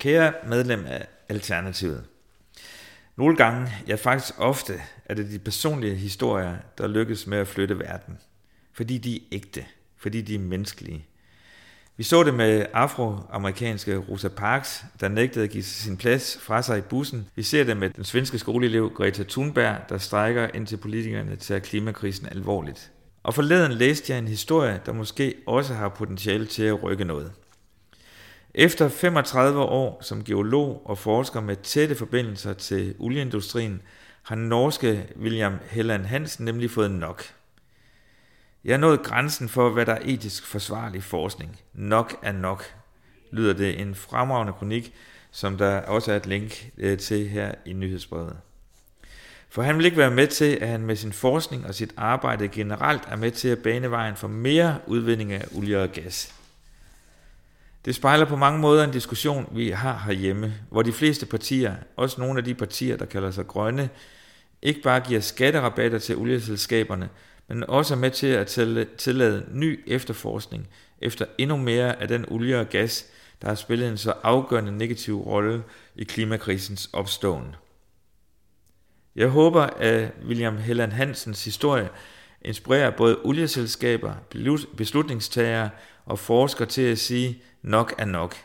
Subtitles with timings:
[0.00, 2.04] Kære medlem af Alternativet.
[3.16, 7.78] Nogle gange, ja faktisk ofte, er det de personlige historier, der lykkes med at flytte
[7.78, 8.18] verden.
[8.72, 9.64] Fordi de er ægte.
[9.96, 11.06] Fordi de er menneskelige.
[11.96, 16.78] Vi så det med afroamerikanske Rosa Parks, der nægtede at give sin plads fra sig
[16.78, 17.28] i bussen.
[17.34, 21.54] Vi ser det med den svenske skoleelev Greta Thunberg, der strækker ind til politikerne til
[21.54, 22.90] at klimakrisen alvorligt.
[23.22, 27.32] Og forleden læste jeg en historie, der måske også har potentiale til at rykke noget.
[28.60, 33.82] Efter 35 år som geolog og forsker med tætte forbindelser til olieindustrien,
[34.22, 37.22] har norske William Helland Hansen nemlig fået nok.
[38.64, 41.60] Jeg er nået grænsen for, hvad der er etisk forsvarlig forskning.
[41.74, 42.64] Nok er nok,
[43.30, 44.94] lyder det en fremragende kronik,
[45.30, 48.36] som der også er et link øh, til her i nyhedsbrevet.
[49.48, 52.48] For han vil ikke være med til, at han med sin forskning og sit arbejde
[52.48, 56.37] generelt er med til at bane vejen for mere udvinding af olie og gas.
[57.84, 62.20] Det spejler på mange måder en diskussion, vi har herhjemme, hvor de fleste partier, også
[62.20, 63.88] nogle af de partier, der kalder sig grønne,
[64.62, 67.08] ikke bare giver skatterabatter til olieselskaberne,
[67.48, 68.46] men også er med til at
[68.98, 73.06] tillade ny efterforskning efter endnu mere af den olie og gas,
[73.42, 75.62] der har spillet en så afgørende negativ rolle
[75.96, 77.54] i klimakrisens opståen.
[79.16, 81.88] Jeg håber, at William Helland Hansens historie
[82.42, 84.14] inspirerer både olieselskaber,
[84.76, 85.70] beslutningstagere
[86.08, 88.36] og forsker til at sige, nok er nok.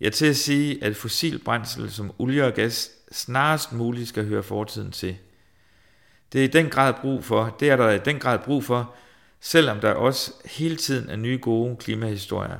[0.00, 4.42] Jeg til at sige, at fossil brændsel som olie og gas snarest muligt skal høre
[4.42, 5.16] fortiden til.
[6.32, 8.94] Det er i den grad brug for, det er der i den grad brug for,
[9.40, 12.58] selvom der også hele tiden er nye gode klimahistorier.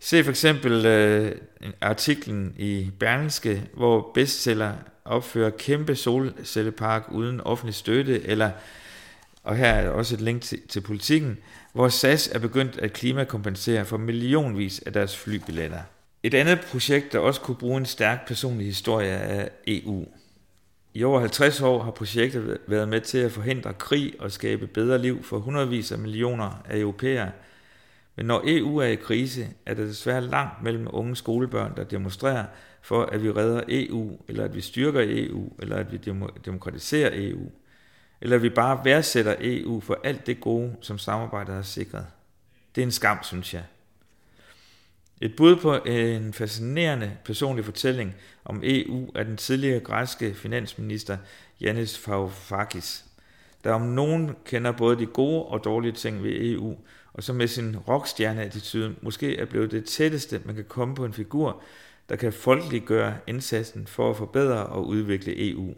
[0.00, 1.36] Se for eksempel øh,
[1.80, 4.72] artiklen i Berlingske, hvor bestseller
[5.04, 8.50] opfører kæmpe solcellepark uden offentlig støtte, eller,
[9.42, 11.38] og her er også et link til, til politikken,
[11.74, 15.80] hvor SAS er begyndt at klimakompensere for millionvis af deres flybilletter.
[16.22, 20.04] Et andet projekt, der også kunne bruge en stærk personlig historie, er EU.
[20.94, 24.98] I over 50 år har projektet været med til at forhindre krig og skabe bedre
[24.98, 27.30] liv for hundredvis af millioner af europæere.
[28.16, 32.44] Men når EU er i krise, er det desværre langt mellem unge skolebørn, der demonstrerer
[32.82, 35.96] for, at vi redder EU, eller at vi styrker EU, eller at vi
[36.44, 37.50] demokratiserer EU,
[38.24, 42.06] eller vi bare værdsætter EU for alt det gode, som samarbejdet har sikret.
[42.74, 43.62] Det er en skam, synes jeg.
[45.20, 48.14] Et bud på en fascinerende personlig fortælling
[48.44, 51.16] om EU er den tidligere græske finansminister
[51.62, 53.04] Yanis Varoufakis,
[53.64, 56.76] der om nogen kender både de gode og dårlige ting ved EU,
[57.12, 61.12] og som med sin rockstjerneattitude måske er blevet det tætteste, man kan komme på en
[61.12, 61.62] figur,
[62.08, 65.74] der kan folkeliggøre indsatsen for at forbedre og udvikle EU.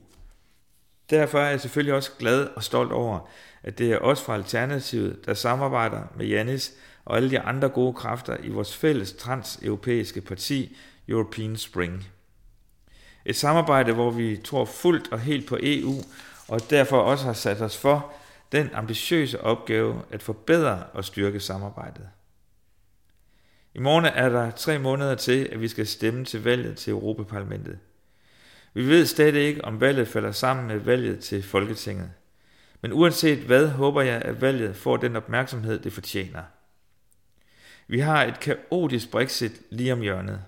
[1.11, 3.29] Derfor er jeg selvfølgelig også glad og stolt over,
[3.63, 6.73] at det er os fra Alternativet, der samarbejder med Janis
[7.05, 10.77] og alle de andre gode kræfter i vores fælles transeuropæiske parti,
[11.09, 12.09] European Spring.
[13.25, 15.95] Et samarbejde, hvor vi tror fuldt og helt på EU,
[16.49, 18.13] og derfor også har sat os for
[18.53, 22.09] den ambitiøse opgave at forbedre og styrke samarbejdet.
[23.75, 27.79] I morgen er der tre måneder til, at vi skal stemme til valget til Europaparlamentet.
[28.77, 32.11] Vi ved stadig ikke, om valget falder sammen med valget til Folketinget.
[32.81, 36.43] Men uanset hvad, håber jeg, at valget får den opmærksomhed, det fortjener.
[37.89, 40.43] Vi har et kaotisk Brexit lige om hjørnet.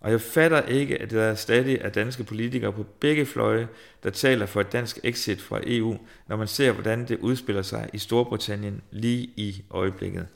[0.00, 3.68] Og jeg fatter ikke, at der stadig er danske politikere på begge fløje,
[4.02, 5.96] der taler for et dansk exit fra EU,
[6.26, 10.26] når man ser, hvordan det udspiller sig i Storbritannien lige i øjeblikket.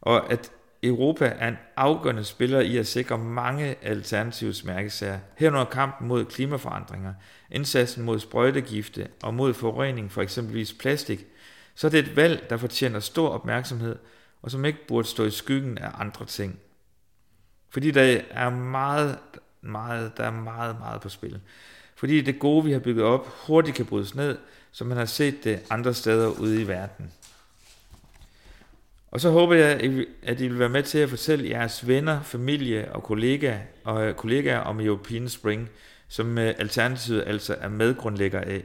[0.00, 6.08] Og at Europa er en afgørende spiller i at sikre mange alternative mærkesager, herunder kampen
[6.08, 7.14] mod klimaforandringer,
[7.50, 11.26] indsatsen mod sprøjtegifte og mod forurening for eksempelvis plastik,
[11.74, 13.96] så er det et valg, der fortjener stor opmærksomhed,
[14.42, 16.58] og som ikke burde stå i skyggen af andre ting.
[17.70, 19.18] Fordi der er meget,
[19.60, 21.40] meget, der er meget, meget på spil.
[21.96, 24.38] Fordi det gode, vi har bygget op, hurtigt kan brydes ned,
[24.72, 27.12] som man har set det andre steder ude i verden.
[29.12, 29.80] Og så håber jeg,
[30.22, 34.14] at I vil være med til at fortælle jeres venner, familie og kollegaer, og øh,
[34.14, 35.70] kollegaer om European Spring,
[36.08, 38.62] som øh, Alternativet altså er medgrundlægger af.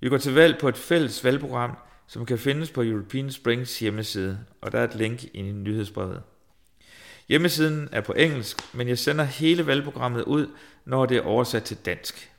[0.00, 1.76] Vi går til valg på et fælles valgprogram,
[2.06, 6.22] som kan findes på European Springs hjemmeside, og der er et link i nyhedsbrevet.
[7.28, 10.46] Hjemmesiden er på engelsk, men jeg sender hele valgprogrammet ud,
[10.84, 12.32] når det er oversat til dansk.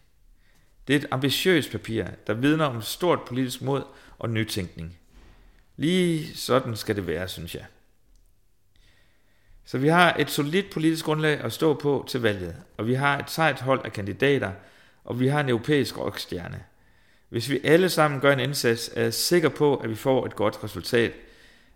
[0.88, 3.83] Det er et ambitiøst papir, der vidner om stort politisk mod
[4.19, 4.99] og nytænkning.
[5.80, 7.66] Lige sådan skal det være, synes jeg.
[9.66, 13.20] Så vi har et solidt politisk grundlag at stå på til valget, og vi har
[13.20, 14.52] et sejt hold af kandidater,
[15.04, 16.64] og vi har en europæisk rockstjerne.
[17.30, 20.36] Hvis vi alle sammen gør en indsats, er jeg sikker på, at vi får et
[20.36, 21.14] godt resultat.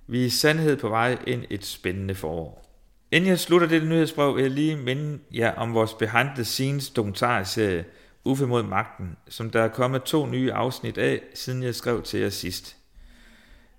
[0.07, 2.79] Vi er i sandhed på vej ind et spændende forår.
[3.11, 6.89] Inden jeg slutter dette nyhedsbrev, vil jeg lige minde jer om vores Behind the Scenes
[6.89, 7.85] dokumentarserie
[8.25, 12.19] Uffe mod magten, som der er kommet to nye afsnit af, siden jeg skrev til
[12.19, 12.82] jer sidst.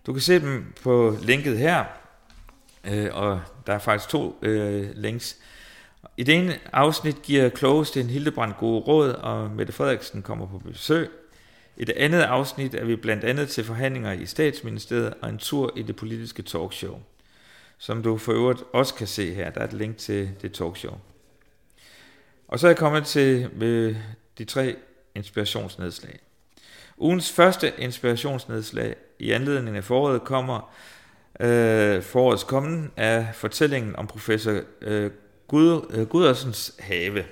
[0.06, 1.84] Du kan se dem på linket her,
[2.84, 5.36] øh, og der er faktisk to øh, links.
[6.16, 11.10] I det ene afsnit giver Klogesten Hildebrand gode råd, og Mette Frederiksen kommer på besøg.
[11.76, 15.72] I det andet afsnit er vi blandt andet til forhandlinger i statsministeriet og en tur
[15.76, 17.00] i det politiske talkshow,
[17.78, 19.50] som du for øvrigt også kan se her.
[19.50, 20.98] Der er et link til det talkshow.
[22.48, 23.96] Og så er jeg kommet til med
[24.38, 24.76] de tre
[25.14, 26.20] inspirationsnedslag.
[26.98, 30.74] Ugens første inspirationsnedslag i anledning af foråret kommer
[31.40, 35.10] øh, forårets kommen af fortællingen om professor øh,
[35.48, 37.24] Gud, øh, Gudersens have.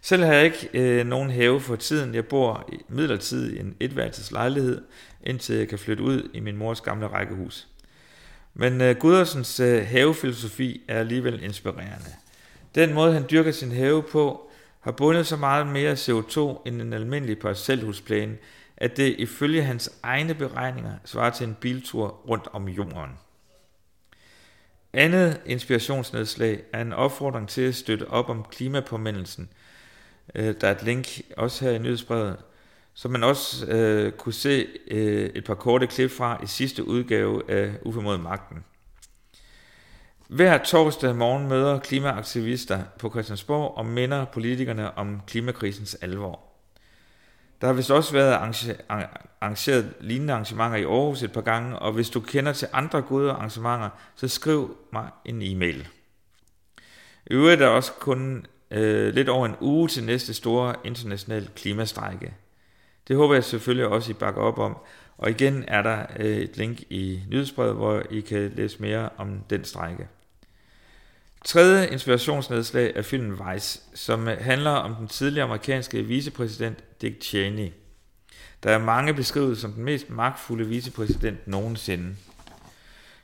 [0.00, 2.14] Selv har jeg ikke øh, nogen have for tiden.
[2.14, 2.76] Jeg bor i
[3.32, 4.82] i en etværelses lejlighed,
[5.24, 7.68] indtil jeg kan flytte ud i min mors gamle rækkehus.
[8.54, 12.10] Men øh, Gudersens øh, havefilosofi er alligevel inspirerende.
[12.74, 14.50] Den måde, han dyrker sin have på,
[14.80, 18.36] har bundet så meget mere CO2 end en almindelig parcelhusplæne,
[18.80, 23.18] at det ifølge hans egne beregninger svarer til en biltur rundt om jorden.
[24.92, 29.48] Andet inspirationsnedslag er en opfordring til at støtte op om klimapåmindelsen.
[30.34, 32.36] Øh, der er et link også her i nyhedsbrevet,
[32.94, 37.50] som man også øh, kunne se øh, et par korte klip fra i sidste udgave
[37.50, 38.64] af Uffe mod magten.
[40.28, 46.47] Hver torsdag morgen møder klimaaktivister på Christiansborg og minder politikerne om klimakrisens alvor.
[47.60, 48.32] Der har vist også været
[49.40, 53.30] arrangeret lignende arrangementer i Aarhus et par gange, og hvis du kender til andre gode
[53.30, 55.88] arrangementer, så skriv mig en e-mail.
[57.26, 61.48] I øvrigt er der også kun øh, lidt over en uge til næste store internationale
[61.56, 62.34] klimastrække.
[63.08, 64.76] Det håber jeg selvfølgelig også, I bakker op om.
[65.18, 69.40] Og igen er der øh, et link i nyhedsbrevet, hvor I kan læse mere om
[69.50, 70.08] den strække.
[71.44, 77.72] Tredje inspirationsnedslag er filmen Vice, som øh, handler om den tidligere amerikanske vicepræsident Dick Cheney.
[78.62, 82.16] Der er mange beskrevet som den mest magtfulde vicepræsident nogensinde.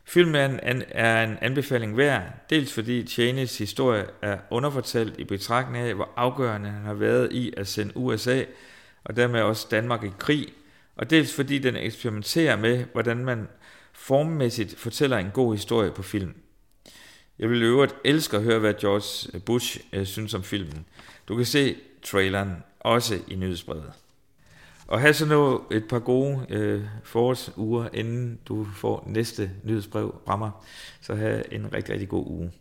[0.04, 5.94] Filmen er en, en anbefaling værd, dels fordi Cheneys historie er underfortalt i betragtning af,
[5.94, 8.44] hvor afgørende han har været i at sende USA
[9.04, 10.52] og dermed også Danmark i krig,
[10.96, 13.48] og dels fordi den eksperimenterer med, hvordan man
[13.92, 16.34] formmæssigt fortæller en god historie på film.
[17.38, 20.86] Jeg vil øvrigt elske at høre, hvad George Bush øh, synes om filmen.
[21.28, 23.92] Du kan se traileren også i nyhedsbrevet.
[24.86, 30.36] Og have så nu et par gode øh, forårsuger, inden du får næste nyhedsbrev fra
[30.36, 30.50] mig.
[31.00, 32.52] Så have en rigtig, rigtig god uge.